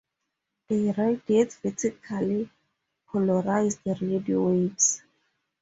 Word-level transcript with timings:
They 0.67 0.91
radiate 0.93 1.53
vertically 1.63 2.49
polarized 3.07 3.81
radio 3.85 4.47
waves. 4.49 5.03